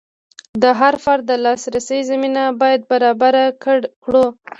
[0.61, 3.43] د هر فرد د لاسرسي زمینه باید برابره
[4.03, 4.25] کړو.